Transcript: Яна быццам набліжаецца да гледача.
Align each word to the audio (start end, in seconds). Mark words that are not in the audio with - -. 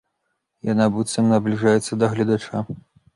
Яна 0.69 0.87
быццам 0.95 1.29
набліжаецца 1.33 1.99
да 2.05 2.09
гледача. 2.15 2.63